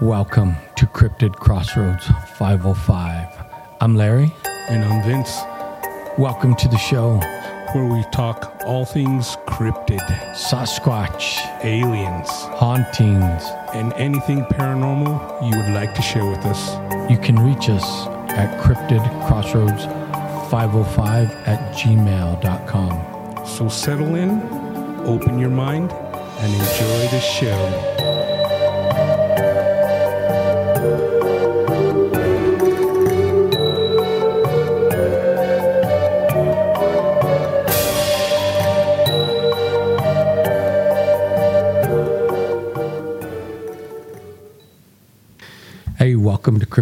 [0.00, 2.06] Welcome to Cryptid Crossroads
[2.36, 3.28] 505.
[3.80, 4.32] I'm Larry.
[4.68, 5.36] And I'm Vince,
[6.18, 7.18] Welcome to the show.
[7.74, 10.00] where we talk all things cryptid,
[10.34, 13.42] Sasquatch, aliens, hauntings.
[13.74, 16.70] and anything paranormal you would like to share with us.
[17.10, 18.06] You can reach us
[18.38, 19.84] at Cryptid Crossroads
[20.50, 23.46] 505 at gmail.com.
[23.46, 24.40] So settle in,
[25.06, 27.97] open your mind, and enjoy the show.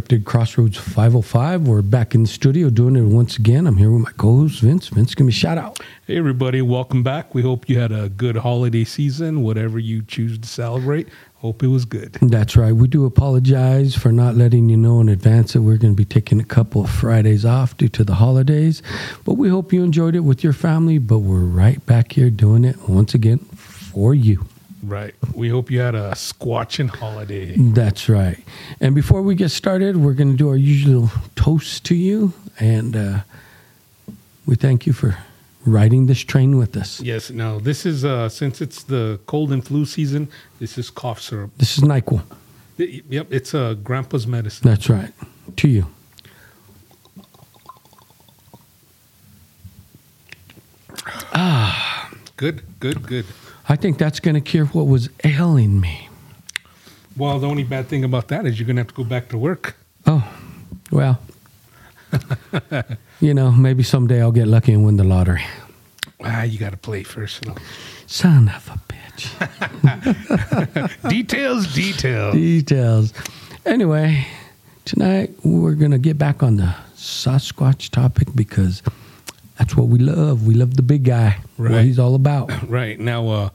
[0.06, 1.66] Crossroads 505.
[1.66, 3.66] We're back in the studio doing it once again.
[3.66, 4.86] I'm here with my co host, Vince.
[4.86, 5.80] Vince, give me a shout out.
[6.06, 7.34] Hey, everybody, welcome back.
[7.34, 11.08] We hope you had a good holiday season, whatever you choose to celebrate.
[11.38, 12.12] Hope it was good.
[12.22, 12.72] That's right.
[12.72, 16.04] We do apologize for not letting you know in advance that we're going to be
[16.04, 18.84] taking a couple of Fridays off due to the holidays.
[19.24, 20.98] But we hope you enjoyed it with your family.
[20.98, 24.46] But we're right back here doing it once again for you.
[24.86, 25.14] Right.
[25.34, 27.56] We hope you had a squatching holiday.
[27.56, 28.38] That's right.
[28.80, 32.32] And before we get started, we're going to do our usual toast to you.
[32.60, 33.20] And uh,
[34.46, 35.18] we thank you for
[35.64, 37.00] riding this train with us.
[37.00, 40.28] Yes, now this is, uh, since it's the cold and flu season,
[40.60, 41.50] this is cough syrup.
[41.58, 42.22] This is NyQuil.
[42.78, 44.68] Yep, it's uh, grandpa's medicine.
[44.68, 45.12] That's right.
[45.56, 45.86] To you.
[51.34, 52.12] Ah.
[52.36, 53.24] Good, good, good.
[53.68, 56.08] I think that's going to cure what was ailing me.
[57.16, 59.28] Well, the only bad thing about that is you're going to have to go back
[59.30, 59.76] to work.
[60.06, 60.26] Oh,
[60.92, 61.18] well.
[63.20, 65.44] you know, maybe someday I'll get lucky and win the lottery.
[66.22, 67.44] Ah, you got to play first.
[67.46, 67.54] know.
[68.06, 69.30] Son of a bitch.
[71.10, 72.34] details, details.
[72.34, 73.12] Details.
[73.64, 74.26] Anyway,
[74.84, 78.82] tonight we're going to get back on the Sasquatch topic because
[79.58, 80.46] that's what we love.
[80.46, 82.50] We love the big guy, what he's all about.
[82.68, 83.48] Right now, uh,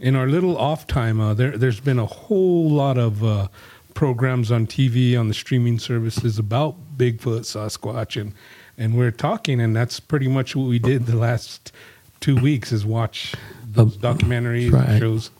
[0.00, 3.48] in our little off time, uh, there there's been a whole lot of uh,
[3.94, 8.32] programs on TV on the streaming services about Bigfoot, Sasquatch, and
[8.76, 11.72] and we're talking, and that's pretty much what we did the last
[12.20, 13.34] two weeks is watch
[13.66, 14.88] those documentaries, right.
[14.88, 15.30] and shows.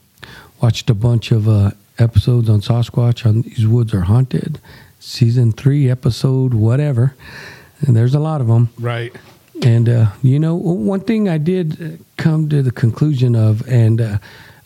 [0.61, 4.59] Watched a bunch of uh, episodes on Sasquatch on These Woods Are Haunted,
[4.99, 7.15] season three, episode whatever.
[7.81, 8.69] And there's a lot of them.
[8.79, 9.13] Right.
[9.63, 14.01] And uh, you know, one thing I did uh, come to the conclusion of, and
[14.01, 14.17] uh,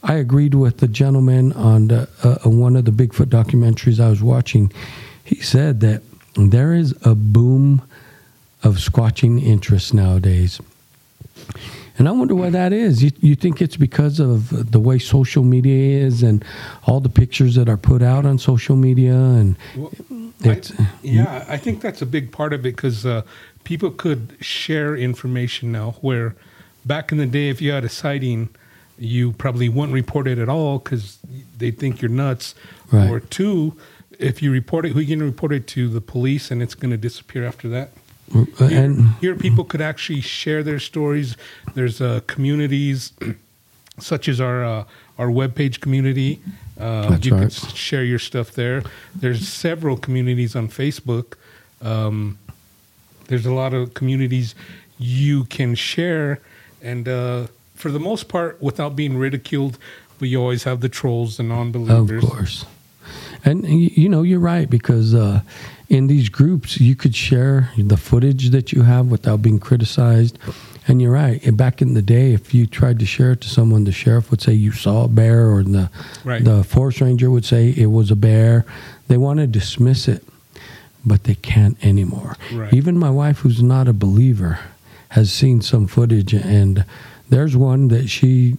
[0.03, 4.23] I agreed with the gentleman on the, uh, one of the Bigfoot documentaries I was
[4.23, 4.71] watching.
[5.23, 6.01] He said that
[6.35, 7.81] there is a boom
[8.63, 10.59] of squatching interest nowadays.
[11.99, 13.03] And I wonder why that is.
[13.03, 16.43] You, you think it's because of the way social media is and
[16.85, 19.91] all the pictures that are put out on social media and Well,
[20.45, 20.61] I,
[21.03, 23.23] yeah, I think that's a big part of it because uh,
[23.65, 25.95] people could share information now.
[25.99, 26.37] Where
[26.85, 28.47] back in the day, if you had a sighting,
[28.97, 31.19] you probably wouldn't report it at all because
[31.57, 32.55] they think you're nuts.
[32.93, 33.09] Right.
[33.09, 33.75] Or two,
[34.17, 36.63] if you report it, who are you going to report it to the police, and
[36.63, 37.91] it's going to disappear after that.
[38.31, 41.35] Here, and here people could actually share their stories.
[41.73, 43.13] There's uh, communities
[43.99, 44.83] such as our uh,
[45.17, 46.39] our webpage community.
[46.79, 47.41] Uh, you right.
[47.41, 48.83] can share your stuff there.
[49.13, 51.33] There's several communities on Facebook.
[51.81, 52.37] Um,
[53.27, 54.55] there's a lot of communities
[54.97, 56.39] you can share,
[56.81, 59.77] and uh, for the most part, without being ridiculed.
[60.19, 62.23] But you always have the trolls and Of non-believers.
[62.23, 62.65] Of course.
[63.45, 65.41] And you know, you're right because uh,
[65.89, 70.37] in these groups, you could share the footage that you have without being criticized.
[70.87, 71.39] And you're right.
[71.57, 74.41] Back in the day, if you tried to share it to someone, the sheriff would
[74.41, 75.89] say you saw a bear, or the
[76.23, 76.43] Right.
[76.43, 78.65] the forest ranger would say it was a bear.
[79.07, 80.23] They want to dismiss it,
[81.05, 82.37] but they can't anymore.
[82.53, 82.73] Right.
[82.73, 84.59] Even my wife, who's not a believer,
[85.09, 86.85] has seen some footage, and
[87.29, 88.57] there's one that she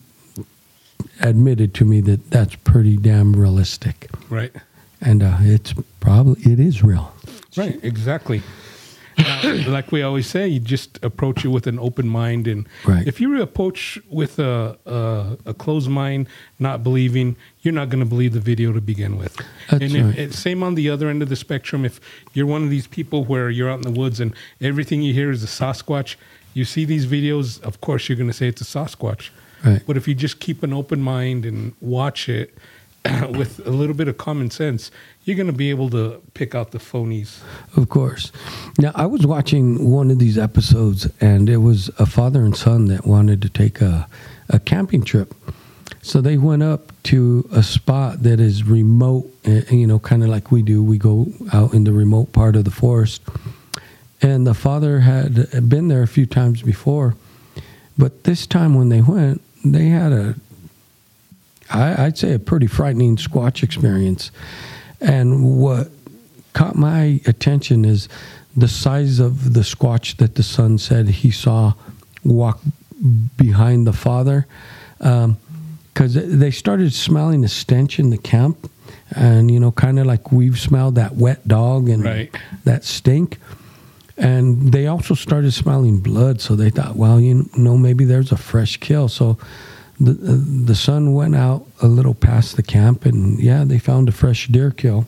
[1.21, 4.53] admitted to me that that's pretty damn realistic Right.
[5.01, 7.13] and uh, it's probably it is real
[7.57, 8.43] Right, exactly.
[9.19, 12.67] Now, uh, like we always say, you just approach it with an open mind, and
[12.87, 13.07] Right.
[13.07, 16.27] if you approach with a, a a closed mind,
[16.59, 19.37] not believing, you're not going to believe the video to begin with.
[19.69, 20.19] That's and right.
[20.19, 21.85] it- same on the other end of the spectrum.
[21.85, 22.01] If
[22.33, 25.31] you're one of these people where you're out in the woods and everything you hear
[25.31, 26.17] is a Sasquatch,
[26.55, 29.31] you see these videos, of course you're going to say it's a Sasquatch.
[29.65, 29.83] Right.
[29.87, 32.57] But if you just keep an open mind and watch it
[33.31, 34.91] with a little bit of common sense,
[35.25, 37.41] you're going to be able to pick out the phonies.
[37.77, 38.33] of course
[38.79, 42.87] now i was watching one of these episodes and it was a father and son
[42.87, 44.07] that wanted to take a,
[44.49, 45.35] a camping trip
[46.03, 50.31] So they went up to a spot that is remote, eh, you know, kind of
[50.31, 50.83] like we do.
[50.83, 53.23] We go out in the remote part of the forest.
[54.23, 57.17] And the father had been there a few times before.
[57.99, 60.35] But this time when they went, they had a,
[61.71, 64.31] I, I'd say, a pretty frightening Squatch experience.
[65.01, 65.89] And what
[66.53, 68.09] caught my attention is
[68.57, 71.75] the size of the Squatch that the son said he saw
[72.25, 72.61] walk
[73.37, 74.47] behind the father.
[75.01, 75.39] Um,
[75.93, 78.71] because they started smelling a stench in the camp.
[79.11, 82.35] And, you know, kind of like we've smelled that wet dog and Right.
[82.65, 83.39] that stink.
[84.17, 86.41] And they also started smelling blood.
[86.41, 89.09] So they thought, well, you know, maybe there's a fresh kill.
[89.09, 89.37] So
[90.01, 94.09] the, uh, the son went out a little past the camp and, yeah, they found
[94.09, 95.07] a fresh deer kill.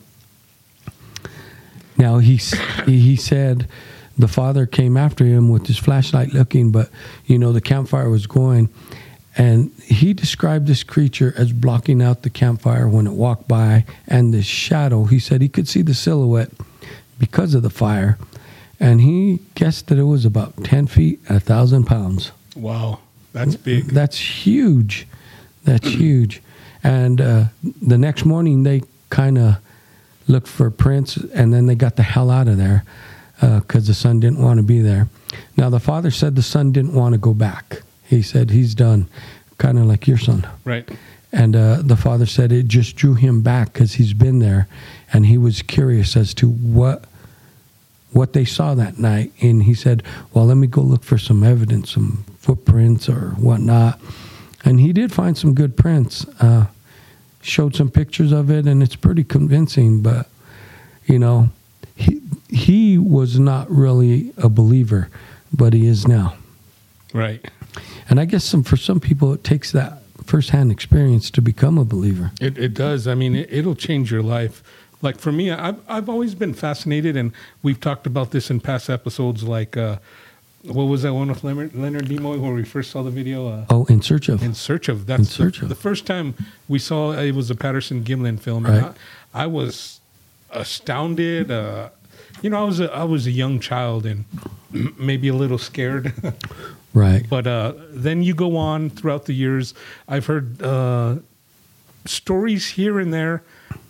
[1.95, 2.39] Now he
[2.85, 3.67] he said
[4.17, 6.89] the father came after him with his flashlight looking, but
[7.25, 8.69] you know the campfire was going,
[9.37, 14.33] and he described this creature as blocking out the campfire when it walked by, and
[14.33, 15.05] the shadow.
[15.05, 16.51] He said he could see the silhouette
[17.19, 18.17] because of the fire,
[18.79, 22.31] and he guessed that it was about ten feet, a thousand pounds.
[22.55, 22.99] Wow,
[23.33, 23.85] that's big.
[23.85, 25.07] That's huge.
[25.63, 26.41] That's huge.
[26.83, 27.45] And uh,
[27.81, 29.57] the next morning, they kind of
[30.27, 32.83] looked for prints, and then they got the hell out of there
[33.39, 35.09] because the son didn't want to be there.
[35.57, 37.81] Now, the father said the son didn't want to go back.
[38.05, 39.07] He said he's done,
[39.57, 40.47] kind of like your son.
[40.63, 40.87] Right.
[41.31, 44.67] And uh, the father said it just drew him back because he's been there,
[45.11, 47.05] and he was curious as to what
[48.13, 49.31] what they saw that night.
[49.41, 53.99] And he said, "Well, let me go look for some evidence, some footprints or whatnot."
[54.63, 56.25] And he did find some good prints.
[56.39, 56.67] Uh,
[57.41, 60.01] showed some pictures of it, and it's pretty convincing.
[60.01, 60.27] But
[61.05, 61.49] you know,
[61.95, 65.09] he he was not really a believer,
[65.51, 66.35] but he is now.
[67.13, 67.45] Right.
[68.09, 71.85] And I guess some for some people, it takes that firsthand experience to become a
[71.85, 72.31] believer.
[72.39, 73.07] It, it does.
[73.07, 74.63] I mean, it, it'll change your life.
[75.03, 78.89] Like for me, I've I've always been fascinated, and we've talked about this in past
[78.89, 79.43] episodes.
[79.43, 79.97] Like, uh,
[80.63, 83.47] what was that one with Leonard, Leonard Nimoy where we first saw the video?
[83.47, 84.41] Uh, Oh, in search of.
[84.41, 85.05] in search of.
[85.05, 85.69] That's In Search the, of.
[85.69, 86.33] the first time
[86.69, 88.75] we saw it was a Patterson Gimlin film, Right.
[88.77, 88.85] and
[89.33, 89.99] I, I was
[90.51, 91.51] astounded.
[91.51, 91.89] Uh,
[92.41, 94.23] you know, I was a, I was a young child and
[94.97, 96.13] maybe a little scared.
[96.95, 97.25] Right.
[97.27, 99.73] But uh, then you go on throughout the years.
[100.07, 101.15] I've heard uh,
[102.05, 103.41] stories here and there,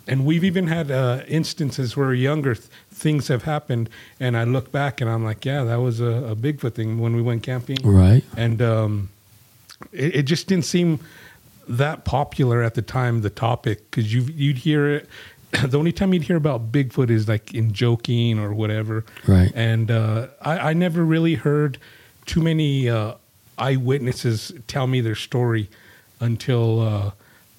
[0.06, 3.88] and we've even had uh, instances where younger th- things have happened.
[4.20, 7.16] And I look back and I'm like, yeah, that was a, a Bigfoot thing when
[7.16, 7.78] we went camping.
[7.82, 8.22] Right.
[8.36, 9.08] And um,
[9.92, 11.00] it, it just didn't seem
[11.66, 15.08] that popular at the time, the topic, because you you'd hear it.
[15.54, 19.04] The only time you'd hear about Bigfoot is like in joking or whatever.
[19.28, 19.52] Right.
[19.54, 21.78] And uh, I, I never really heard
[22.26, 23.14] too many uh,
[23.56, 25.70] eyewitnesses tell me their story
[26.18, 27.10] until uh,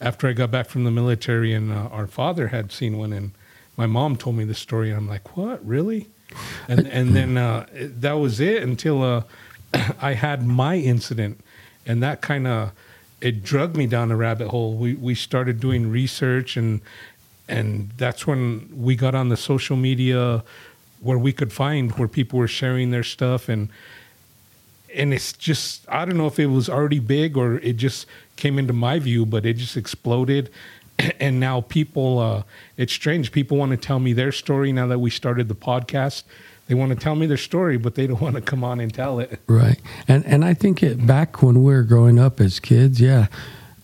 [0.01, 3.31] after I got back from the military and uh, our father had seen one and
[3.77, 6.07] my mom told me the story and I'm like, what, really?
[6.67, 9.23] And, and then uh, that was it until uh,
[10.01, 11.41] I had my incident
[11.85, 12.71] and that kind of
[13.21, 14.75] it drug me down a rabbit hole.
[14.75, 16.81] We we started doing research and
[17.47, 20.43] and that's when we got on the social media
[20.99, 23.69] where we could find where people were sharing their stuff and
[24.93, 28.59] and it's just I don't know if it was already big or it just came
[28.59, 30.49] into my view, but it just exploded.
[31.19, 32.43] And now people, uh,
[32.77, 33.33] it's strange.
[33.33, 36.23] People want to tell me their story now that we started the podcast.
[36.67, 38.93] They want to tell me their story, but they don't want to come on and
[38.93, 39.39] tell it.
[39.47, 39.79] Right.
[40.07, 43.27] And and I think it back when we were growing up as kids, yeah,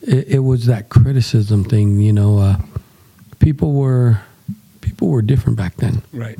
[0.01, 1.99] it, it was that criticism thing.
[1.99, 2.55] You know, uh,
[3.39, 4.21] people were
[4.79, 6.01] people were different back then.
[6.11, 6.39] Right.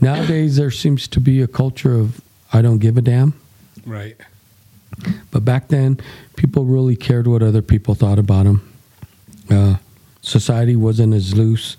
[0.00, 2.20] Nowadays, there seems to be a culture of
[2.52, 3.34] I don't give a damn.
[3.84, 4.16] Right.
[5.30, 6.00] But back then,
[6.36, 8.72] people really cared what other people thought about them.
[9.50, 9.76] Uh,
[10.22, 11.76] society wasn't as loose,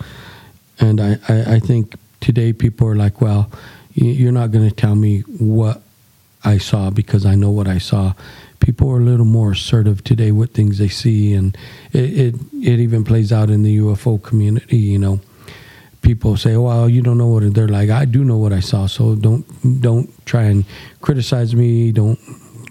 [0.79, 3.50] and I, I, I think today people are like, "Well,
[3.93, 5.81] you're not going to tell me what
[6.43, 8.13] I saw because I know what I saw."
[8.60, 11.57] People are a little more assertive today with things they see, and
[11.91, 14.77] it it, it even plays out in the UFO community.
[14.77, 15.19] You know,
[16.01, 18.86] people say, "Well, you don't know what," they're like, "I do know what I saw."
[18.86, 19.45] So don't
[19.81, 20.65] don't try and
[21.01, 21.91] criticize me.
[21.91, 22.19] Don't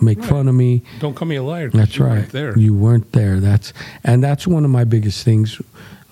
[0.05, 0.29] make Right.
[0.29, 0.83] fun of me.
[1.01, 1.71] Don't call me a liar.
[1.71, 2.19] That's you right.
[2.19, 2.59] weren't There.
[2.59, 3.41] You weren't there.
[3.41, 3.73] That's
[4.05, 5.61] and that's one of my biggest things.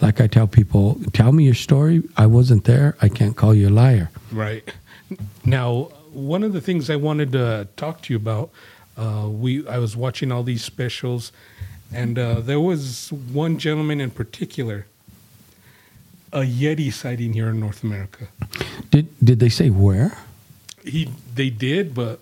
[0.00, 2.02] Like I tell people, tell me your story.
[2.16, 2.96] I wasn't there.
[3.00, 4.11] I can't call you a liar.
[4.32, 4.68] Right.
[5.44, 8.50] Now, one of the things I wanted to talk to you about,
[8.96, 11.30] uh, we I was watching all these specials,
[11.94, 14.87] and uh, there was one gentleman in particular,
[16.32, 18.26] a Yeti sighting here in North America.
[18.90, 20.16] Did did they say where?
[20.84, 22.18] He they did, but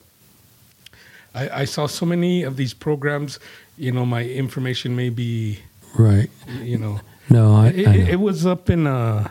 [1.35, 3.39] I, I saw so many of these programs.
[3.79, 5.59] You know, my information may be,
[5.99, 6.29] Right.
[6.63, 8.07] you know, No, I, it, I know.
[8.11, 9.29] it was up in uh,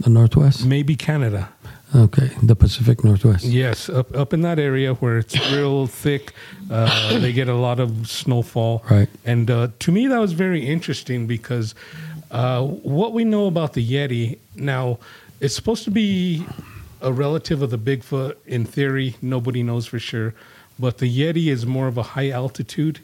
[0.00, 0.64] the Northwest.
[0.64, 1.48] maybe Canada.
[1.94, 3.44] Okay, the Pacific Northwest.
[3.44, 6.32] Yes, up up in that area where it's real thick.
[6.70, 8.82] Uh, they get a lot of snowfall.
[8.90, 9.08] Right.
[9.24, 11.74] And uh, to me, that was very interesting because
[12.32, 14.98] uh, what we know about the Yeti now,
[15.40, 16.44] it's supposed to be
[17.00, 18.34] a relative of the Bigfoot.
[18.46, 20.34] In theory, nobody knows for sure,
[20.78, 23.00] but the Yeti is more of a high altitude.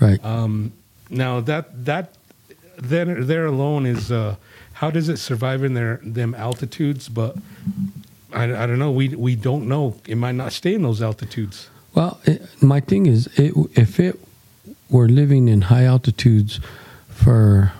[0.00, 0.24] Right.
[0.24, 0.72] Um,
[1.10, 2.14] now that that
[2.76, 4.36] there there alone is uh,
[4.74, 7.08] how does it survive in their them altitudes?
[7.08, 7.36] But
[8.32, 8.92] I, I don't know.
[8.92, 9.96] We we don't know.
[10.06, 11.68] It might not stay in those altitudes.
[11.94, 14.20] Well, it, my thing is, it, if it
[14.90, 16.60] were living in high altitudes
[17.08, 17.72] for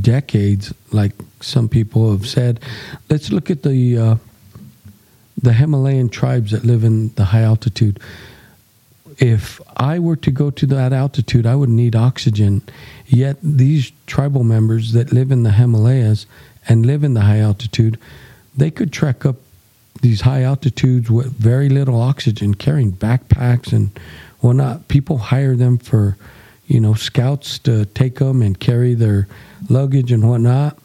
[0.00, 2.60] decades, like some people have said,
[3.08, 4.16] let's look at the uh,
[5.40, 8.00] the Himalayan tribes that live in the high altitude.
[9.20, 12.62] If I were to go to that altitude, I would need oxygen.
[13.06, 16.24] Yet these tribal members that live in the Himalayas
[16.66, 17.98] and live in the high altitude,
[18.56, 19.36] they could trek up
[20.00, 23.90] these high altitudes with very little oxygen, carrying backpacks and
[24.40, 24.88] whatnot.
[24.88, 26.16] People hire them for,
[26.66, 29.28] you know, scouts to take them and carry their
[29.68, 30.78] luggage and whatnot,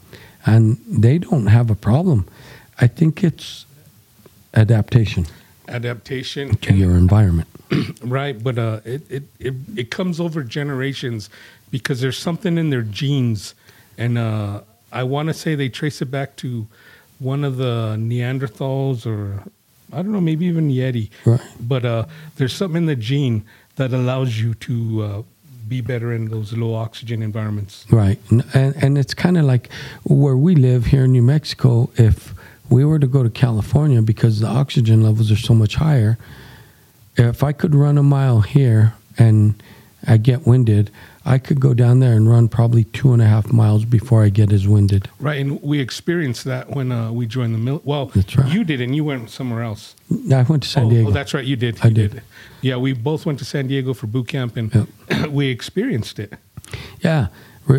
[0.46, 2.27] and they don't have a problem.
[2.82, 3.65] I think it's
[4.54, 5.25] adaptation
[5.67, 7.48] Adaptation to your environment.
[8.03, 11.29] Right, but uh, it, it, it, it comes over generations
[11.72, 13.55] because there's something in their genes.
[13.98, 16.67] And uh, I want to say they trace it back to
[17.19, 19.43] one of the Neanderthals or
[19.91, 21.10] I don't know, maybe even Yeti.
[21.25, 21.41] Right.
[21.60, 22.05] But uh,
[22.36, 23.43] there's something in the gene
[23.77, 25.22] that allows you to uh,
[25.67, 27.86] be better in those low oxygen environments.
[27.89, 29.69] Right, and and, and it's kind of like
[30.03, 31.89] where we live here in New Mexico.
[31.95, 32.34] If
[32.69, 36.17] we were to go to California, because the oxygen levels are so much higher,
[37.17, 39.62] if I could run a mile here and
[40.07, 40.91] I get winded,
[41.25, 44.29] I could go down there and run probably two and a half miles before I
[44.29, 45.10] get as winded.
[45.19, 47.81] Right, and we experienced that when uh, we joined the mil.
[47.84, 48.51] Well, That's right.
[48.51, 49.95] you did, and You went somewhere else.
[50.31, 51.10] I went to San oh, Diego.
[51.10, 51.43] Oh, that's right.
[51.43, 51.79] You did.
[51.81, 52.22] I You did.
[52.62, 54.88] Yeah, we both went to San Diego for boot camp, and
[55.29, 56.34] we experienced it.
[57.01, 57.27] yeah,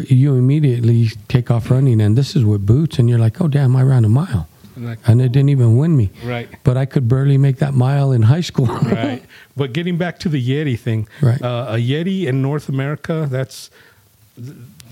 [0.08, 3.76] you immediately take off running, and this is with boots, and you're like, oh damn,
[3.76, 6.10] I ran a mile, like, and it didn't even win me.
[6.24, 8.66] right, But I could barely make that mile in high school.
[8.82, 9.22] right.
[9.56, 11.40] But getting back to the Yeti thing, Right.
[11.40, 13.26] Uh, a Yeti in North America.
[13.30, 13.70] That's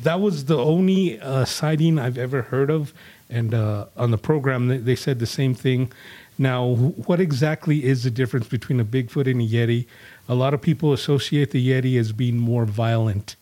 [0.03, 2.93] that was the only uh, sighting I've ever heard of,
[3.31, 5.93] and uh, on the program they, they said the same thing.
[6.37, 6.67] Now,
[7.07, 9.87] what exactly is the difference between a Bigfoot and a Yeti?
[10.29, 13.37] A lot of people associate the Yeti as being more violent.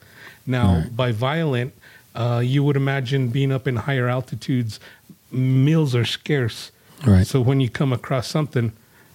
[0.46, 1.72] Now, by violent,
[2.14, 4.78] uh, you would imagine being up in higher altitudes,
[5.32, 6.70] meals are scarce.
[7.06, 7.26] Right.
[7.26, 8.72] So when you come across something,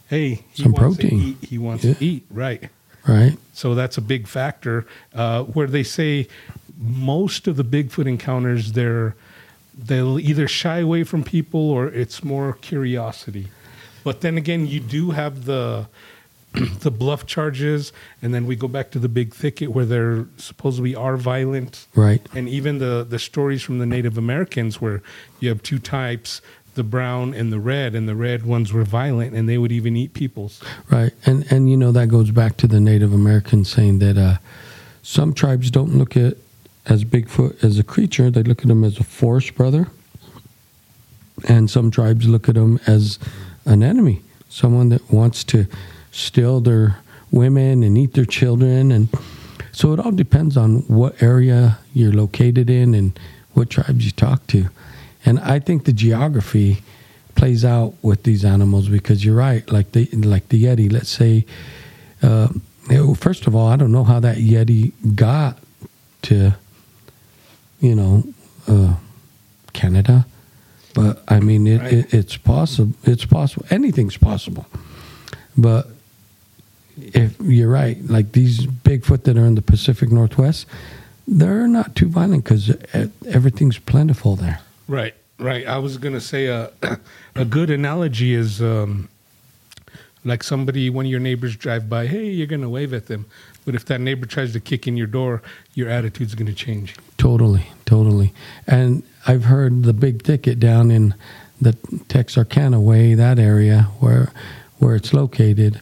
[0.10, 1.20] hey, he Some wants protein.
[1.20, 1.94] To eat, he wants Yeah.
[1.94, 2.70] to eat, right?
[3.08, 3.38] right.
[3.54, 4.86] So that's a big factor.
[5.14, 6.28] Uh, where they say
[6.80, 9.16] most of the Bigfoot encounters, they're
[9.80, 13.48] they'll either shy away from people or it's more curiosity.
[14.04, 15.88] But then again, you do have the
[16.80, 20.96] the bluff charges, and then we go back to the big thicket where they're supposedly
[20.96, 22.22] are violent, Right.
[22.34, 25.01] and even the the stories from the Native Americans where
[25.39, 26.42] you have two types.
[26.75, 29.98] The brown and the red, and the red ones were violent, and they would even
[29.98, 30.62] eat people's.
[30.92, 34.38] Right, and and you know that goes back to the Native Americans saying that uh,
[35.01, 36.38] some tribes don't look at
[36.86, 39.88] as Bigfoot as a creature; they look at him as a forest brother,
[41.48, 43.18] and some tribes look at him as
[43.66, 45.66] an enemy, someone that wants to
[46.18, 46.98] steal their
[47.32, 49.08] women and eat their children, and
[49.72, 53.20] so it all depends on what area you're located in and
[53.54, 54.70] what tribes you talk to,
[55.26, 56.82] and I think the geography
[57.36, 59.70] plays out with these animals because you're right.
[59.72, 60.92] Like the like the Yeti.
[60.92, 61.46] Let's say,
[62.24, 62.48] uh,
[63.16, 65.60] first of all, I don't know how that Yeti got
[66.24, 66.56] to,
[67.80, 68.24] you know,
[68.68, 68.96] uh,
[69.74, 70.26] Canada,
[70.96, 71.94] but I mean, it, Right.
[71.94, 72.94] it, it's possible.
[73.04, 73.66] It's possible.
[73.70, 74.66] Anything's possible,
[75.56, 75.88] but
[76.98, 80.66] if you're right, like these Bigfoot that are in the Pacific Northwest,
[81.27, 82.75] they're not too violent because
[83.27, 84.62] everything's plentiful there.
[84.88, 85.68] Right, right.
[85.68, 86.72] I was gonna say a
[87.36, 89.10] a good analogy is um,
[90.24, 92.08] like somebody, one of your neighbors drive by.
[92.08, 93.25] Hey, you're gonna wave at them,
[93.66, 95.42] but if that neighbor tries to kick in your door,
[95.74, 96.96] your attitude's gonna change.
[97.18, 98.34] Totally, totally.
[98.66, 101.13] And I've heard the big thicket down in
[101.60, 101.74] the
[102.08, 104.32] Texarkana way, that area where
[104.80, 105.82] where it's located.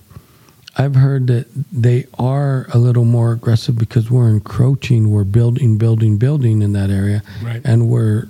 [0.77, 6.17] I've heard that they are a little more aggressive because we're encroaching, we're building, building,
[6.17, 7.62] building in that area, Right.
[7.63, 8.27] and we're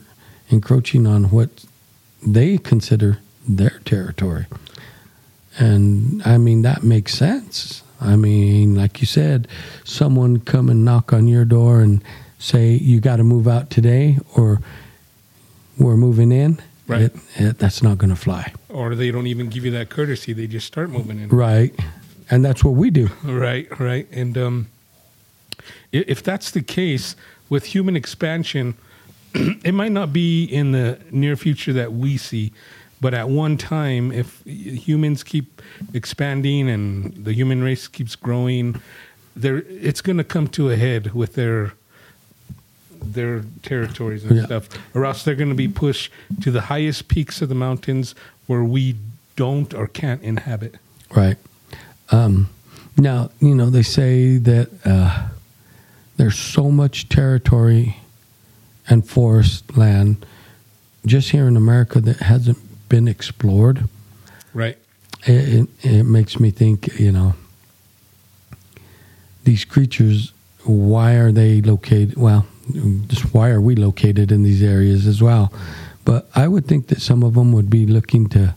[0.49, 1.65] encroaching on what
[2.25, 4.45] they consider their territory.
[5.57, 7.81] And I mean that makes sense.
[8.01, 9.47] I mean, like you said,
[9.83, 12.03] someone come and knock on your door and
[12.37, 14.59] say you got to move out today, or
[15.77, 16.61] we're moving in.
[16.87, 17.03] Right.
[17.03, 18.53] It, it, that's not going to fly.
[18.69, 21.29] Or they don't even give you that courtesy; they just start moving in.
[21.29, 21.73] Right.
[22.29, 23.09] And that's what we do.
[23.23, 24.07] Right, right.
[24.11, 24.67] And um,
[25.91, 27.15] if that's the case
[27.49, 28.75] with human expansion,
[29.33, 32.51] it might not be in the near future that we see,
[33.01, 35.61] but at one time, if humans keep
[35.93, 38.81] expanding and the human race keeps growing,
[39.35, 41.73] there it's going to come to a head with their
[43.03, 44.45] their territories and Yeah.
[44.45, 48.15] stuff, or else they're going to be pushed to the highest peaks of the mountains
[48.47, 48.95] where we
[49.35, 50.75] don't or can't inhabit.
[51.15, 51.37] Right.
[52.11, 52.49] Um,
[52.97, 55.27] now, you know, they say that uh,
[56.17, 57.97] there's so much territory
[58.87, 60.25] and forest land
[61.05, 62.57] just here in America that hasn't
[62.89, 63.87] been explored.
[64.53, 64.77] Right.
[65.25, 67.33] It, it, it makes me think, you know,
[69.43, 70.33] these creatures,
[70.63, 72.15] why are they located?
[72.17, 72.45] Well,
[73.07, 75.51] just why are we located in these areas as well?
[76.03, 78.55] But I would think that some of them would be looking to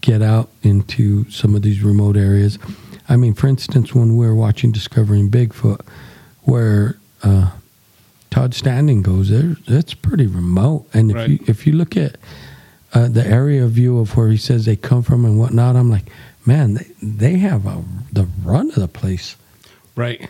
[0.00, 2.58] get out into some of these remote areas.
[3.08, 5.80] I mean, for instance, when we were watching Discovering Bigfoot,
[6.42, 7.50] where uh,
[8.30, 10.86] Todd Standing goes, there, it's pretty remote.
[10.92, 11.30] And if Right.
[11.30, 12.16] you if you look at
[12.94, 16.10] uh, the area view of where he says they come from and whatnot, I'm like,
[16.46, 17.82] man, they, they have a,
[18.12, 19.36] the run of the place,
[19.96, 20.28] Right.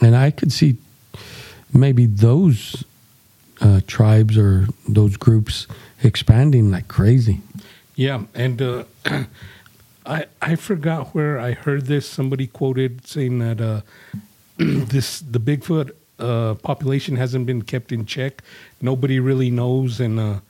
[0.00, 0.76] and I could see
[1.72, 2.84] maybe those
[3.60, 5.66] uh, tribes or those groups
[6.02, 7.40] expanding like crazy.
[7.94, 8.84] Yeah, and uh,
[10.06, 12.08] I I forgot where I heard this.
[12.08, 13.80] Somebody quoted saying that uh,
[14.56, 18.42] this the Bigfoot uh, population hasn't been kept in check.
[18.80, 20.40] Nobody really knows, and uh,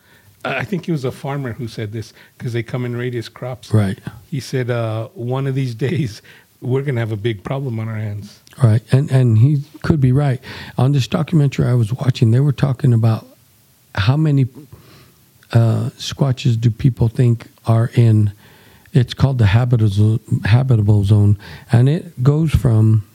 [0.45, 3.29] I think it was a farmer who said this because they come and raid his
[3.29, 3.73] crops.
[3.73, 3.99] Right.
[4.31, 6.23] He said, uh, "One of these days,
[6.61, 10.13] we're gonna have a big problem on our hands." Right, and and he could be
[10.13, 10.41] right.
[10.79, 13.26] On this documentary I was watching, they were talking about
[13.95, 14.47] how many
[15.52, 18.32] uh, squatches do people think are in.
[18.93, 21.38] It's called the habitable habitable zone,
[21.71, 23.06] and it goes from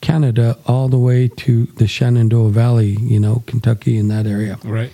[0.00, 2.96] Canada all the way to the Shenandoah Valley.
[3.00, 4.58] You know, Kentucky in that area.
[4.64, 4.90] Right.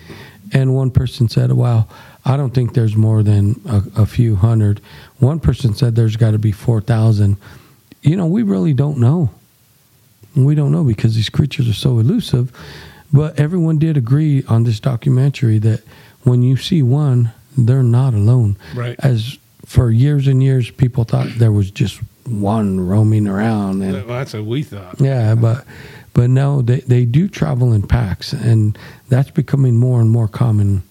[0.51, 1.89] And one person said, "Well,
[2.25, 4.81] I don't think there's more than a, a few hundred.
[5.19, 7.37] One person said there's got to be four thousand.
[8.01, 9.31] You know, we really don't know.
[10.35, 12.51] We don't know because these creatures are so elusive.
[13.11, 15.83] But everyone did agree on this documentary that
[16.23, 18.57] when you see one, they're not alone.
[18.75, 18.95] Right.
[18.99, 24.17] As for years and years, people thought there was just one roaming around, and Well,
[24.19, 24.99] that's what we thought.
[24.99, 25.65] yeah, but
[26.13, 28.77] but no, they they do travel in packs, and
[29.09, 30.83] that's becoming more and more common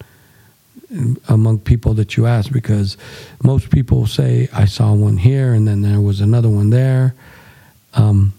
[1.28, 2.98] among people that you ask because
[3.42, 7.14] most people say I saw one here, and then there was another one there.
[7.94, 8.34] Um,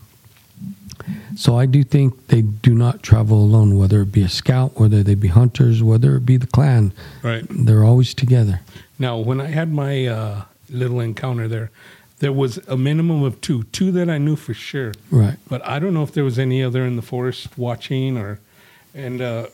[1.35, 5.03] so I do think they do not travel alone, whether it be a scout, whether
[5.03, 6.93] they be hunters, whether it be the clan.
[7.21, 7.45] Right.
[7.49, 8.61] They're always together.
[8.99, 11.71] Now, when I had my uh, little encounter there,
[12.19, 14.93] there was a minimum of two, two that I knew for sure.
[15.11, 15.37] Right.
[15.49, 18.39] But I don't know if there was any other in the forest watching or,
[18.95, 19.47] and uh,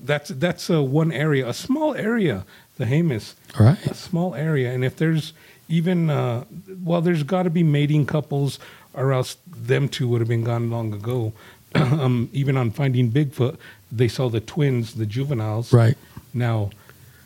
[0.00, 2.44] that's that's uh, one area, a small area,
[2.76, 3.78] the Jemez, Right.
[3.86, 4.72] a small area.
[4.74, 5.32] And if there's
[5.68, 6.44] even, uh,
[6.84, 8.58] well, there's got to be mating couples,
[8.96, 11.32] or else them two would have been gone long ago.
[11.74, 13.56] um, even on Finding Bigfoot,
[13.92, 15.72] they saw the twins, the juveniles.
[15.72, 15.96] Right.
[16.34, 16.70] Now,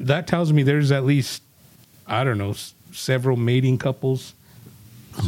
[0.01, 1.43] that tells me there's at least,
[2.07, 4.35] I don't know, s- several mating couples.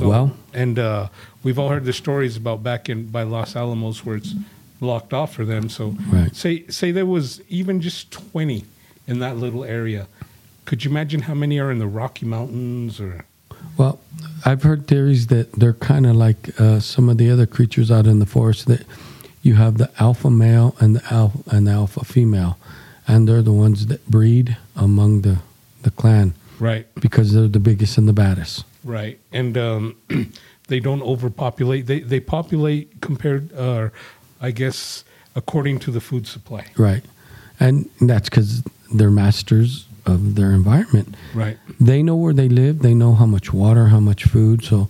[0.00, 0.36] Well.
[0.54, 1.08] and uh,
[1.42, 4.34] we've all heard the stories about back in by Los Alamos where it's
[4.80, 5.68] locked off for them.
[5.68, 6.34] So, Right.
[6.34, 8.64] say say there was even just twenty
[9.08, 10.06] in that little area.
[10.66, 13.24] Could you imagine how many are in the Rocky Mountains or?
[13.76, 13.98] Well,
[14.44, 18.06] I've heard theories that they're kind of like uh, some of the other creatures out
[18.06, 18.84] in the forest that
[19.42, 22.58] you have the alpha male and the alpha and the alpha female,
[23.08, 25.38] and they're the ones that breed among the
[25.82, 28.64] the clan Right, because they're the biggest and the baddest.
[28.84, 29.96] right, and um,
[30.68, 31.86] they don't overpopulate.
[31.86, 33.88] They they populate compared, uh,
[34.40, 35.02] I guess,
[35.34, 36.66] according to the food supply.
[36.76, 37.04] Right,
[37.58, 38.62] and that's because
[38.94, 40.71] they're masters of their environment.
[41.34, 42.80] Right, They know where they live.
[42.80, 44.64] They know how much water, how much food.
[44.64, 44.88] So,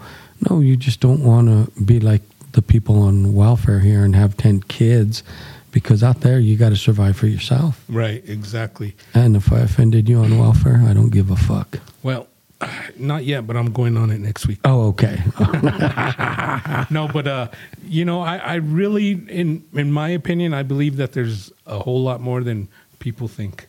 [0.48, 4.36] no, you just don't want to be like the people on welfare here and have
[4.36, 5.22] 10 kids
[5.70, 7.82] because out there you got to survive for yourself.
[7.88, 8.94] right, exactly.
[9.14, 11.78] And if I offended you on welfare, I don't give a fuck.
[12.02, 12.26] Well,
[12.98, 14.58] not yet, but I'm going on it next week.
[14.64, 15.22] Oh, okay.
[16.90, 17.48] no, but uh,
[17.86, 22.02] you know, I, I really, in in my opinion, I believe that there's a whole
[22.02, 23.66] lot more than people think.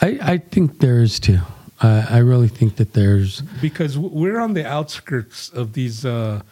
[0.00, 1.40] I, I think there is too.
[1.82, 6.42] I, I really think that there's because we're on the outskirts of these uh,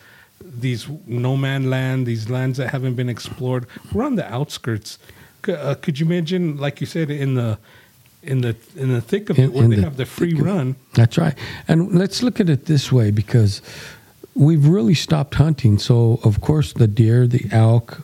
[0.42, 3.66] these no man land, these lands that haven't been explored.
[3.92, 4.98] We're on the outskirts.
[5.46, 7.58] C- uh, could you imagine, like you said, in the
[8.22, 10.40] in the in the thick of In- it, where they the have the free of-
[10.40, 10.76] run?
[10.94, 11.34] That's right.
[11.68, 13.62] And let's look at it this way because
[14.34, 15.78] we've really stopped hunting.
[15.78, 18.02] So, of course, the deer, the elk,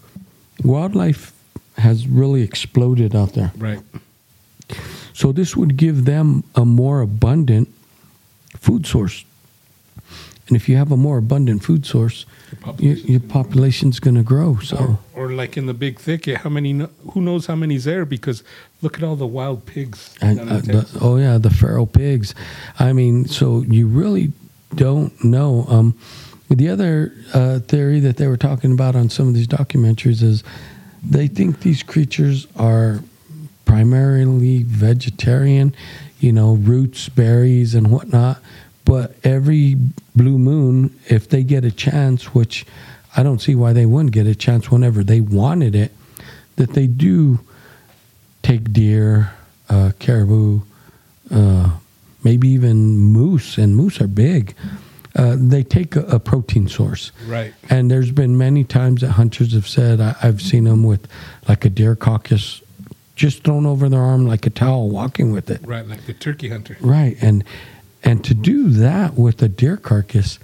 [0.65, 1.33] wildlife
[1.79, 3.53] has really exploded out there.
[3.59, 3.81] Right.
[5.17, 7.69] So, this would give them a more abundant
[8.59, 9.25] food source.
[10.47, 12.27] And if you have a more abundant food source,
[12.79, 14.59] your, your population's going to grow.
[14.59, 16.87] So, Or, or like in the big thicket, how many?
[17.13, 18.05] Who knows how many's there?
[18.05, 18.45] Because
[18.83, 20.15] look at all the wild pigs.
[20.21, 22.35] And, uh, the, oh yeah, the feral pigs.
[22.79, 24.33] I mean, so you really
[24.75, 25.65] don't know.
[25.71, 25.99] Um,
[26.51, 30.45] the other uh, theory that they were talking about on some of these documentaries is
[31.03, 33.01] they think these creatures are
[33.77, 35.77] primarily vegetarian,
[36.19, 38.39] you know, roots, berries, and whatnot.
[38.87, 39.77] But every
[40.15, 42.65] blue moon, if they get a chance, which
[43.19, 45.93] I don't see why they wouldn't get a chance whenever they wanted it,
[46.57, 47.41] that they do
[48.43, 49.35] take deer,
[49.69, 50.63] uh, caribou,
[51.31, 51.73] uh,
[52.25, 54.55] maybe even moose, and moose are big.
[55.15, 57.13] Uh, they take a, a protein source.
[57.27, 57.53] Right.
[57.69, 61.07] And there's been many times that hunters have said, I, I've seen them with
[61.47, 62.63] like a deer carcass
[63.17, 65.61] just thrown over their arm like a towel, walking with it.
[65.67, 66.77] Right, like the turkey hunter.
[66.81, 67.17] Right.
[67.21, 67.43] And
[68.05, 70.39] and to do that with a deer carcass,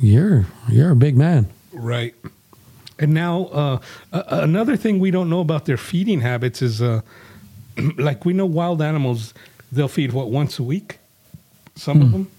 [0.00, 1.48] you're you're a big man.
[1.72, 2.14] Right.
[2.98, 3.78] And now, uh,
[4.12, 7.00] another thing we don't know about their feeding habits is, uh,
[7.96, 9.32] like we know wild animals,
[9.72, 10.98] they'll feed what once a week.
[11.76, 12.30] Some of them,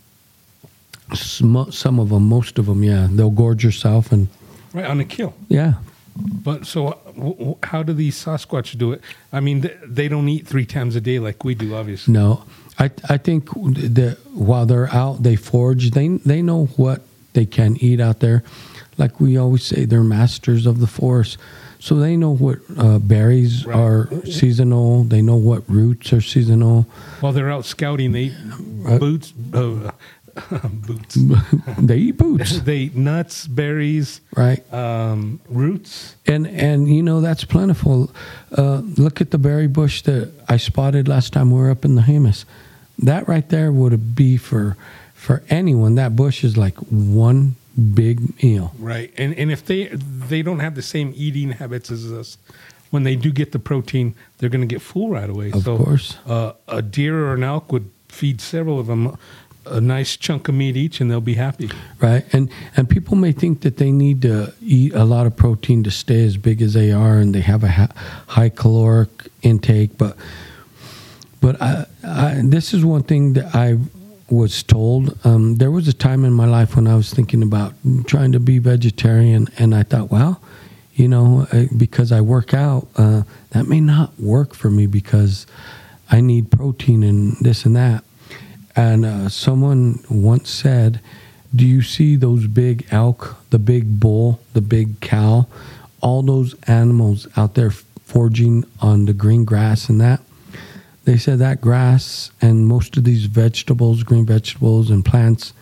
[1.16, 4.28] Some, some of them, most of them, yeah, they'll gorge yourself and
[4.72, 5.34] right on a kill.
[5.50, 5.74] yeah,
[6.16, 9.02] But so, uh, w- w- how do these Sasquatch do it?
[9.32, 12.14] I mean, th- they don't eat three times a day like we do, obviously.
[12.14, 12.44] No,
[12.78, 15.92] I I think that while they're out, they forage.
[15.92, 17.02] They they know what
[17.34, 18.44] they can eat out there.
[18.98, 21.38] Like we always say, they're masters of the forest,
[21.80, 23.76] so they know what uh, berries Right.
[23.80, 25.06] are seasonal.
[25.06, 26.84] They know what roots are seasonal.
[27.22, 28.34] While they're out scouting, they eat
[28.86, 29.92] Uh, boots, uh,
[30.74, 31.18] boots.
[31.78, 34.62] they eat boots, they eat nuts, berries, right?
[34.74, 36.16] um, roots.
[36.26, 38.12] And and you know that's plentiful.
[38.58, 41.96] Uh, look at the berry bush that I spotted last time we were up in
[41.96, 42.46] the Jemez.
[43.00, 44.78] That right there would be for
[45.14, 45.96] for anyone.
[45.96, 47.56] That bush is like one
[47.94, 48.74] big meal.
[48.78, 52.38] Right, and and if they they don't have the same eating habits as us,
[52.92, 55.52] when they do get the protein, they're going to get full right away.
[55.52, 56.18] Of so, course.
[56.28, 59.18] uh, a deer or an elk would feed several of them
[59.66, 61.70] a nice chunk of meat each, and they'll be happy.
[62.00, 62.26] right?
[62.34, 65.92] And and people may think that they need to eat a lot of protein to
[65.92, 67.94] stay as big as they are, and they have a ha-
[68.28, 69.10] high caloric
[69.42, 69.98] intake.
[69.98, 70.18] But
[71.42, 73.78] but I, I, this is one thing that I
[74.30, 75.18] was told.
[75.26, 77.74] Um, there was a time in my life when I was thinking about
[78.06, 80.42] trying to be vegetarian, and I thought, well,
[80.94, 85.48] you know, because I work out, uh, that may not work for me because
[86.10, 88.04] I need protein and this and that.
[88.76, 91.02] And uh, someone once said,
[91.56, 95.48] Do you see those big elk, the big bull, the big cow,
[96.02, 100.22] all those animals out there foraging on the green grass and that?
[101.04, 105.54] They said that grass and most of these vegetables, green vegetables and plants,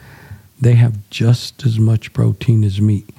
[0.59, 3.09] they have just as much protein as meat.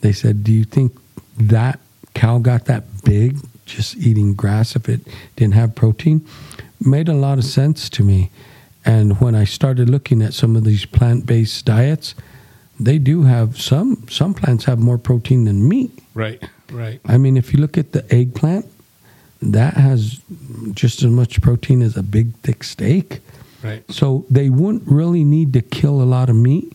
[0.00, 0.96] They said, Do you think
[1.38, 1.80] that
[2.14, 5.00] cow got that big just eating grass if it
[5.36, 6.26] didn't have protein?
[6.80, 8.30] Made a lot of sense to me.
[8.90, 12.16] And when I started looking at some of these plant based diets,
[12.80, 15.92] they do have some some plants have more protein than meat.
[16.12, 17.00] Right, right.
[17.06, 18.66] I mean, if you look at the eggplant,
[19.42, 20.20] that has
[20.72, 23.20] just as much protein as a big thick steak.
[23.62, 23.84] Right.
[23.92, 26.72] So they wouldn't really need to kill a lot of meat.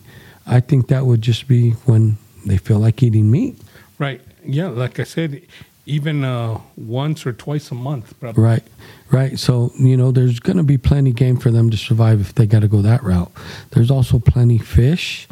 [0.47, 3.60] I think that would just be when they feel like eating meat.
[3.99, 4.21] Right.
[4.45, 5.41] Yeah, like I said,
[5.86, 8.43] even uh, once or twice a month, probably.
[8.43, 8.63] Right,
[9.12, 9.39] right.
[9.39, 12.45] So, you know, there's going to be plenty game for them to survive if they
[12.45, 13.32] got to go that route.
[13.71, 15.28] There's also plenty fish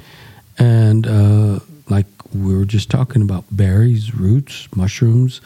[0.58, 5.42] and, uh, like we were just talking about, berries, roots, mushrooms.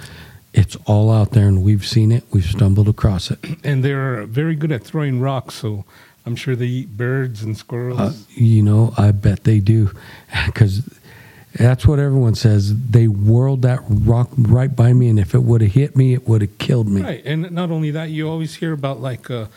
[0.54, 2.24] It's all out there and we've seen it.
[2.32, 3.40] We've stumbled across it.
[3.64, 5.86] And they're very good at throwing rocks, so
[6.26, 8.00] I'm sure they eat birds and squirrels.
[8.00, 9.92] Uh, you know, I bet they do
[10.46, 10.82] because
[11.58, 12.90] that's what everyone says.
[12.90, 16.28] They whirled that rock right by me, and if it would have hit me, it
[16.28, 17.02] would have killed me.
[17.02, 19.48] Right, and not only that, you always hear about like uh,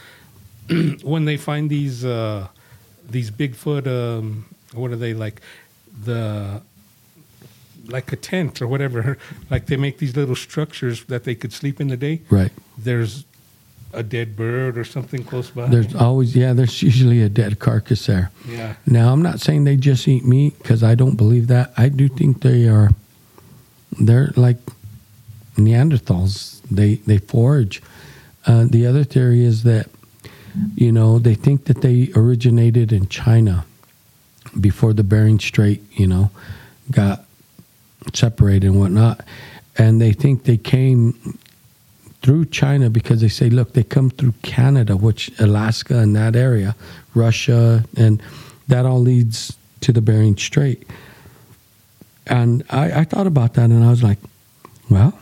[1.03, 2.49] when they find these uh,
[3.09, 3.87] these Bigfoot.
[3.87, 5.41] Um, what are they like?
[6.05, 6.63] The
[7.87, 9.19] like a tent or whatever.
[9.51, 12.23] Like they make these little structures that they could sleep in the day.
[12.31, 12.53] Right.
[12.79, 13.25] There's
[13.93, 15.67] a dead bird or something close by.
[15.67, 16.53] There's always yeah.
[16.53, 18.31] There's usually a dead carcass there.
[18.49, 18.75] yeah.
[18.87, 21.73] Now I'm not saying they just eat meat because I don't believe that.
[21.77, 22.91] I do think they are.
[24.01, 24.59] They're like
[25.57, 26.61] Neanderthals.
[26.71, 27.83] They they forage.
[28.47, 29.89] Uh, the other theory is that
[30.77, 33.65] you know they think that they originated in China
[34.59, 35.83] before the Bering Strait.
[35.93, 36.31] You know,
[36.91, 37.25] got
[38.15, 39.25] separated and whatnot,
[39.77, 41.39] and they think they came
[42.23, 46.77] through China because they say, look, they come through Canada, which Alaska and that area,
[47.15, 48.23] Russia, and
[48.69, 50.87] that all leads to the Bering Strait.
[52.27, 54.19] And I, I thought about that and I was like,
[54.91, 55.19] well,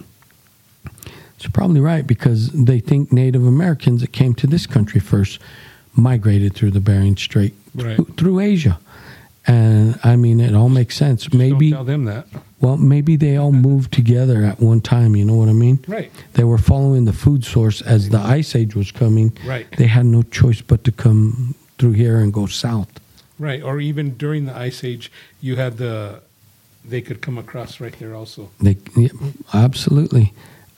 [1.37, 5.39] it's probably right because they think Native Americans that came to this country first
[5.95, 7.95] migrated through the Bering Strait Right.
[7.97, 8.79] through, through Asia.
[9.49, 11.33] And I mean, it all makes sense.
[11.33, 12.27] Maybe, Don't tell them that.
[12.61, 15.17] well, maybe they all moved together at one time.
[15.17, 15.83] You know what I mean?
[15.89, 16.13] Right.
[16.35, 19.37] They were following the food source as the ice age was coming.
[19.47, 19.67] Right.
[19.79, 23.01] They had no choice but to come through here and go south.
[23.39, 23.63] Right.
[23.63, 26.21] Or even during the ice age, you had the
[26.85, 28.51] they could come across right there also.
[28.61, 29.09] They yeah,
[29.55, 30.33] absolutely.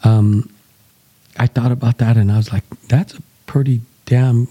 [0.04, 0.48] Um,
[1.38, 4.46] I thought about that and I was like, that's a pretty damn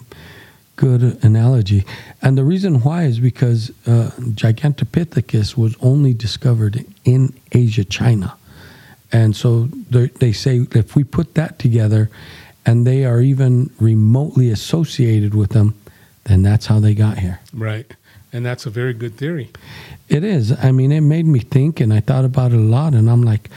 [0.79, 1.83] good analogy.
[2.21, 8.37] And the reason why is because uh, Gigantopithecus was only discovered in Asia, China.
[9.11, 12.09] And so they they say if we put that together
[12.65, 15.73] and they are even remotely associated with them,
[16.23, 17.39] then that's how they got here.
[17.53, 17.87] Right.
[18.31, 19.49] And that's a very good theory.
[20.07, 20.51] It is.
[20.63, 22.93] I mean, it made me think, and I thought about it a lot.
[22.93, 23.49] And I'm like,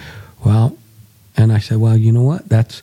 [0.44, 0.76] well,
[1.36, 2.48] and I said, well, you know what?
[2.48, 2.82] That's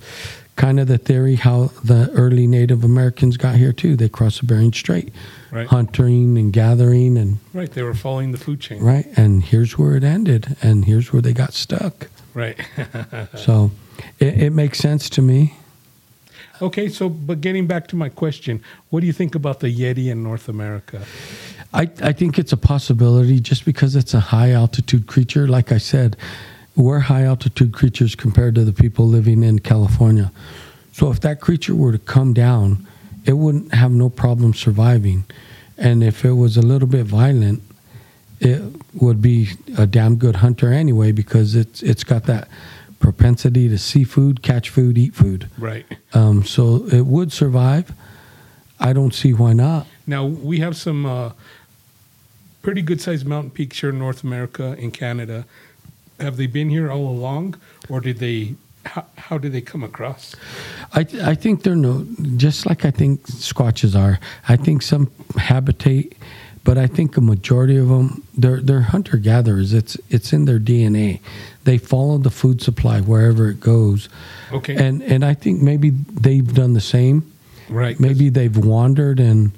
[0.60, 3.96] kind of the theory how the early Native Americans got here too.
[3.96, 5.12] They crossed the Bering Strait,
[5.52, 5.66] Right.
[5.68, 7.72] hunting and gathering, and Right.
[7.72, 8.84] They were following the food chain.
[8.84, 9.08] right.
[9.16, 12.10] And here's where it ended, and here's where they got stuck.
[12.34, 12.58] Right.
[13.36, 13.72] So
[14.20, 15.56] it, it makes sense to me.
[16.62, 16.90] okay.
[16.90, 20.24] So, but getting back to my question, what do you think about the Yeti in
[20.24, 21.02] North America?
[21.74, 25.48] I, I think it's a possibility just because it's a high altitude creature.
[25.48, 26.18] Like I said,
[26.80, 30.32] we're high altitude creatures compared to the people living in California.
[30.94, 32.88] So if that creature were to come down,
[33.26, 35.26] it wouldn't have no problem surviving.
[35.78, 37.62] And if it was a little bit violent,
[38.40, 38.62] it
[38.94, 42.48] would be a damn good hunter anyway because it's it's got that
[43.00, 45.50] propensity to see food, catch food, eat food.
[45.58, 45.86] Right.
[46.14, 47.92] Um, so it would survive.
[48.80, 49.88] I don't see why not.
[50.08, 51.32] Now we have some uh,
[52.62, 55.46] pretty good sized mountain peaks here in North America and Canada.
[56.20, 57.56] Have they been here all along,
[57.90, 58.56] or did they?
[58.86, 60.36] How, how did they come across?
[60.94, 62.06] I, I think they're no
[62.38, 64.20] just like I think squatches are.
[64.48, 66.16] I think some habitate,
[66.64, 69.74] but I think a majority of them they're they're hunter gatherers.
[69.74, 71.20] It's it's in their DNA.
[71.66, 74.10] They follow the food supply wherever it goes,
[74.52, 74.76] Okay.
[74.76, 77.32] and and I think maybe they've done the same.
[77.70, 78.00] Right.
[78.00, 79.52] Maybe they've wandered and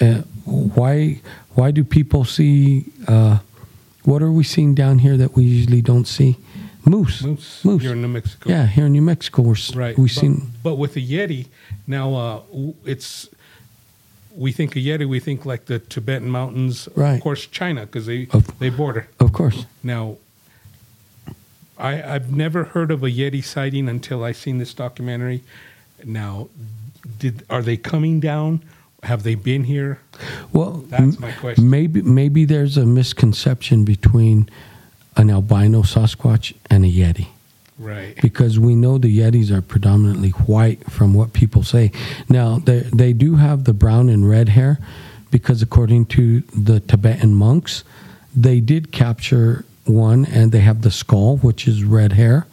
[0.00, 1.20] uh, why
[1.54, 3.38] why do people see uh,
[4.06, 6.36] what are we seeing down here that we usually don't see?
[6.84, 7.22] Moose.
[7.22, 7.64] moose.
[7.64, 7.82] Moose.
[7.82, 8.48] Here in New Mexico.
[8.48, 9.98] Yeah, here in New Mexico, we're, Right.
[9.98, 11.46] we've but, seen But with the Yeti,
[11.86, 12.40] now uh,
[12.84, 13.28] it's
[14.36, 17.14] we think of Yeti, we think like the Tibetan mountains, Right.
[17.16, 19.08] of course, China because they Of- they border.
[19.18, 19.66] Of course.
[19.82, 20.16] Now,
[21.76, 25.42] I I've never heard of a Yeti sighting until I seen this documentary.
[26.04, 26.48] Now,
[27.18, 28.60] did are they coming down?
[29.06, 30.00] Have they been here?
[30.52, 31.70] Well, That's my question.
[31.70, 34.48] Maybe maybe there's a misconception between
[35.16, 37.28] an albino Sasquatch and a Yeti
[37.78, 38.16] Right.
[38.20, 41.92] because we know the Yetis are predominantly white from what people say.
[42.28, 44.78] Now they they do have the brown and red hair
[45.30, 47.84] because according to the Tibetan monks,
[48.34, 52.46] they did capture one and they have the skull which is red hair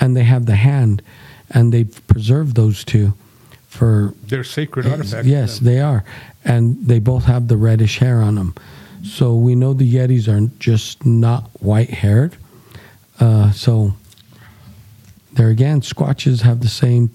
[0.00, 1.02] and they have the hand
[1.50, 3.12] and they've preserved those two
[3.70, 5.26] for They're sacred artifacts.
[5.28, 6.04] Yes, they are,
[6.44, 8.54] and they both have the reddish hair on them.
[9.04, 12.36] So we know the Yetis are just not white haired.
[13.20, 13.94] Uh, so
[15.34, 17.10] there again, Squatches have the same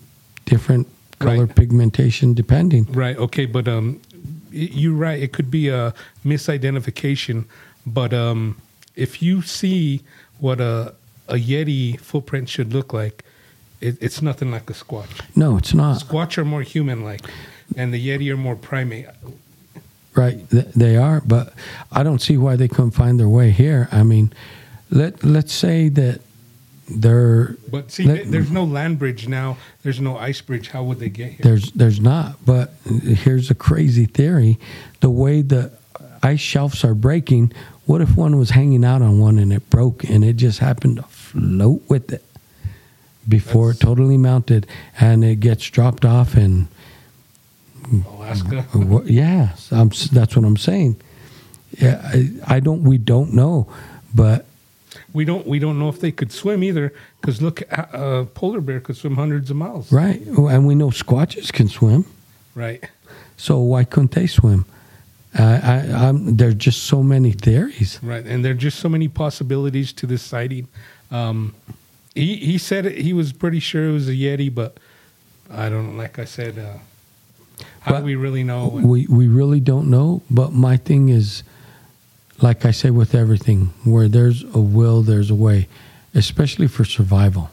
[0.45, 0.87] different
[1.19, 1.55] color Right.
[1.55, 2.85] pigmentation depending.
[2.91, 3.17] Right.
[3.17, 3.45] Okay.
[3.45, 3.99] But um,
[4.49, 5.21] you're right.
[5.21, 5.93] It could be a
[6.25, 7.45] misidentification.
[7.85, 8.59] But um,
[8.95, 10.01] if you see
[10.39, 10.95] what a
[11.27, 13.23] a Yeti footprint should look like,
[13.81, 15.21] it, it's nothing like a Squatch.
[15.35, 17.21] No, it's not Squatch are more human-like,
[17.75, 19.07] and the Yeti are more primate.
[20.15, 20.49] right.
[20.49, 21.53] Th- They are, but
[21.91, 23.88] I don't see why they couldn't find their way here.
[23.91, 24.31] I mean,
[24.89, 26.21] let let's say that
[26.88, 29.57] they're But see, Let- there's no land bridge now.
[29.83, 30.69] There's no ice bridge.
[30.69, 31.39] How would they get here?
[31.43, 34.59] There's there's not, but here's a crazy theory:
[35.01, 35.71] the way the
[36.21, 37.51] ice shelves are breaking.
[37.85, 40.97] What if one was hanging out on one and it broke and it just happened
[40.97, 42.23] to float with it?
[43.27, 44.67] Before That's- it totally mounted,
[44.99, 46.67] and it gets dropped off in
[48.07, 48.65] Alaska.
[49.05, 50.95] Yeah, I'm, that's what I'm saying.
[51.79, 52.83] Yeah, I, I don't.
[52.83, 53.67] We don't know,
[54.13, 54.45] but
[55.13, 57.89] We don't we don't know if they could swim either because look, a
[58.21, 59.91] a polar bear could swim hundreds of miles.
[59.91, 62.05] right, and we know squatches can swim.
[62.55, 62.83] Right.
[63.38, 64.65] So why couldn't they swim?
[65.38, 67.99] I'm, there's just so many theories.
[68.01, 70.69] Right, and there are just so many possibilities to this sighting.
[71.11, 71.53] Um,
[72.15, 74.78] he he said it, he was pretty sure it was a yeti, but
[75.51, 75.91] I don't.
[75.91, 76.78] Know like I said, uh,
[77.82, 78.67] how But do we really know?
[78.67, 80.23] We we really don't know.
[80.32, 81.43] But my thing is,
[82.41, 85.67] like I say with everything, where there's a will, there's a way,
[86.15, 87.51] especially for survival.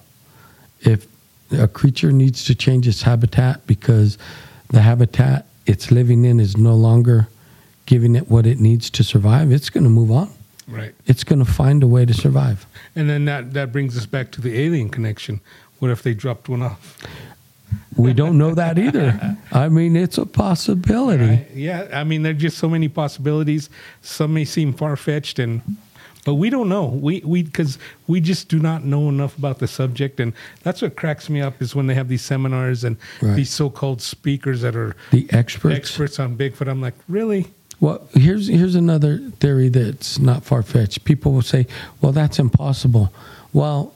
[0.81, 1.07] If
[1.51, 4.17] a creature needs to change its habitat because
[4.69, 7.29] the habitat it's living in is no longer
[7.87, 10.31] giving it what it needs to survive, it's going to move on.
[10.73, 12.67] Right, It's going to find a way to survive.
[12.97, 15.41] and then that that brings us back to the alien connection.
[15.79, 16.99] What if they dropped one off?
[17.97, 19.37] We don't know that either.
[19.53, 21.25] I mean, it's a possibility.
[21.27, 21.47] Right?
[21.55, 23.71] Yeah, I mean, there's just so many possibilities.
[24.03, 25.61] Some may seem far fetched, and
[26.25, 26.87] but we don't know.
[26.87, 30.33] We we because we just do not know enough about the subject, and
[30.63, 33.37] that's what cracks me up is when they have these seminars and Right.
[33.37, 35.75] these so-called speakers that are The experts.
[35.77, 36.69] experts on Bigfoot.
[36.69, 37.49] I'm like, really?
[37.83, 41.03] Well, here's here's another theory that's not far fetched.
[41.03, 41.67] People will say,
[42.01, 43.13] "Well, that's impossible."
[43.53, 43.93] Well,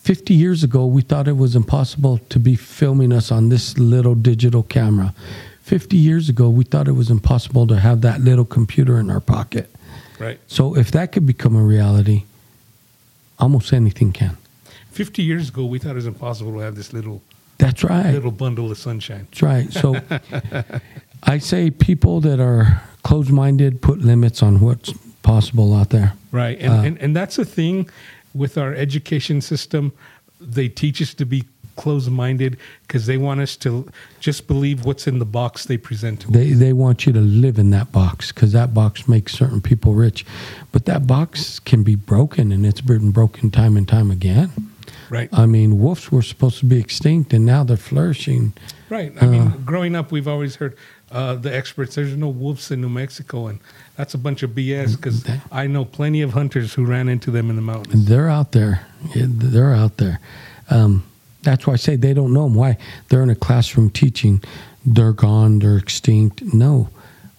[0.00, 4.14] 50 years ago, we thought it was impossible to be filming us on this little
[4.14, 5.12] digital camera.
[5.64, 9.20] 50 years ago, we thought it was impossible to have that little computer in our
[9.20, 9.68] pocket.
[10.18, 10.40] Right.
[10.46, 12.22] So, if that could become a reality,
[13.38, 14.38] almost anything can.
[14.92, 17.20] 50 years ago, we thought it was impossible to have this little
[17.58, 18.14] That's right.
[18.14, 19.26] little bundle of sunshine.
[19.30, 19.70] That's right.
[19.70, 20.00] So
[21.22, 26.14] I say people that are closed minded put limits on what's possible out there.
[26.32, 26.58] Right.
[26.60, 27.88] And, Uh, and, and that's the thing
[28.34, 29.92] with our education system.
[30.40, 31.44] They teach us to be
[31.76, 33.88] closed minded because they want us to
[34.20, 36.34] just believe what's in the box they present to us.
[36.34, 39.94] They they want you to live in that box because that box makes certain people
[39.94, 40.26] rich,
[40.72, 44.50] but that box can be broken and it's been broken time and time again.
[45.08, 45.28] Right.
[45.32, 48.52] I mean, wolves were supposed to be extinct and now they're flourishing.
[48.90, 49.12] Right.
[49.20, 49.52] I mean, Uh.
[49.64, 50.74] growing up, we've always heard
[51.10, 51.94] uh, the experts.
[51.94, 53.58] There's no wolves in New Mexico, and
[53.96, 54.96] that's a bunch of BS.
[54.96, 58.06] Because I know plenty of hunters who ran into them in the mountains.
[58.06, 58.86] They're out there.
[59.14, 60.20] Yeah, They're out there.
[60.70, 61.04] Um,
[61.42, 62.54] that's why I say they don't know them.
[62.54, 62.76] Why?
[63.08, 64.42] They're in a classroom teaching.
[64.84, 65.58] They're gone.
[65.60, 66.42] They're extinct.
[66.54, 66.88] No,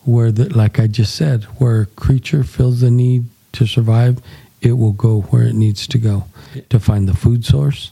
[0.04, 4.20] where the, like I just said, where a creature feels the need to survive,
[4.62, 6.26] it will go where it needs to go
[6.70, 7.92] to find the food source,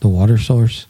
[0.00, 0.86] the water source.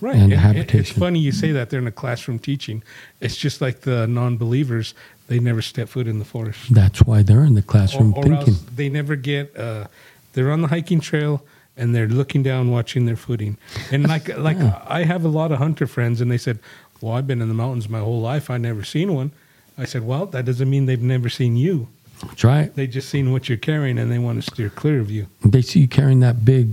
[0.00, 0.16] Right.
[0.16, 2.82] And it- it- It's funny you say that they're in a classroom teaching.
[3.20, 4.94] It's just like the non-believers;
[5.28, 8.22] they never step foot in the forest, That's why they're in the classroom or, or
[8.24, 8.54] thinking.
[8.74, 9.56] they never get.
[9.56, 9.86] Uh,
[10.32, 11.42] they're on the hiking trail
[11.76, 13.56] and they're looking down, watching their footing.
[13.92, 14.56] And like like
[14.88, 16.58] I have a lot of hunter friends, and they said,
[17.00, 18.50] "Well, I've been in the mountains my whole life.
[18.50, 19.30] I've never seen one."
[19.78, 21.88] I said, "Well, that doesn't mean they've never seen you.
[22.26, 22.74] That's right.
[22.74, 25.62] They just seen what you're carrying, and they want to steer clear of you." They
[25.62, 26.70] see you carrying that big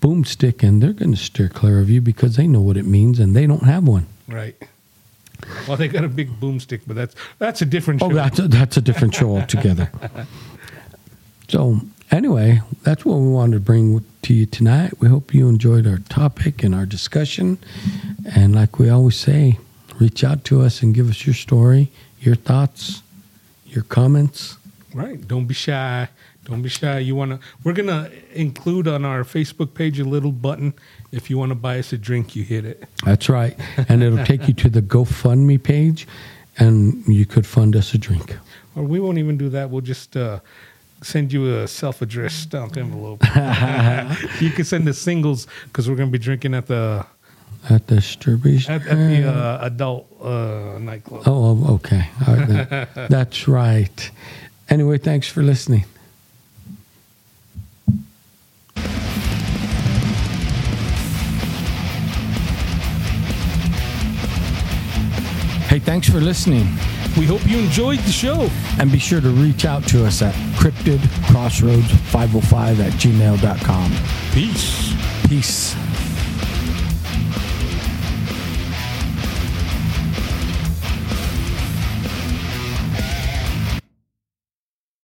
[0.00, 3.18] boomstick, and they're going to steer clear of you because they know what it means,
[3.18, 4.06] and they don't have one.
[4.28, 4.56] Right.
[5.66, 8.12] Well, they got a big boomstick, but that's that's a different oh, show.
[8.12, 9.90] Oh, that's a, that's a different show altogether.
[11.50, 11.80] So,
[12.12, 15.00] anyway, that's what we wanted to bring to you tonight.
[15.00, 17.58] We hope you enjoyed our topic and our discussion.
[18.36, 19.58] And like we always say,
[19.98, 23.02] reach out to us and give us your story, your thoughts,
[23.66, 24.58] your comments.
[24.94, 25.26] Right.
[25.26, 26.08] Don't be shy.
[26.44, 26.98] Don't be shy.
[26.98, 27.38] You want to?
[27.64, 30.74] We're gonna include on our Facebook page a little button.
[31.12, 32.84] If you want to buy us a drink, you hit it.
[33.04, 33.56] That's right.
[33.88, 36.08] And it'll take you to the GoFundMe page,
[36.58, 38.36] and you could fund us a drink.
[38.76, 39.70] Or we won't even do that.
[39.70, 40.40] We'll just uh,
[41.02, 43.22] send you a self-addressed stamp envelope.
[44.40, 47.04] you can send us singles because we're gonna be drinking at the
[47.68, 51.22] At the Sturby at, at the uh, adult uh, nightclub.
[51.26, 52.08] Oh, oh, okay.
[52.26, 52.88] All right.
[53.10, 54.10] That's right.
[54.70, 55.84] Anyway, thanks for listening.
[65.70, 66.66] Hey, thanks for listening.
[67.16, 68.50] We hope you enjoyed the show.
[68.78, 73.92] And be sure to reach out to us at cryptidcrossroads505 at gmail.com.
[74.32, 74.92] Peace.
[75.28, 75.76] Peace.